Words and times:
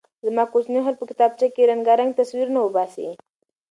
زما 0.25 0.43
کوچنۍ 0.51 0.79
خور 0.83 0.95
په 0.99 1.05
کتابچه 1.09 1.47
کې 1.55 1.69
رنګارنګ 1.71 2.11
تصویرونه 2.19 2.59
وباسي. 2.61 3.09